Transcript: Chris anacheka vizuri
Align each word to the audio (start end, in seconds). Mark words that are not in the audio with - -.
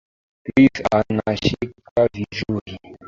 Chris 0.45 0.75
anacheka 0.97 1.75
vizuri 2.13 2.75